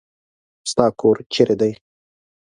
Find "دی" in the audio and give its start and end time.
1.61-1.71